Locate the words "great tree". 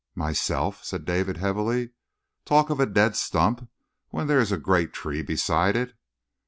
4.57-5.21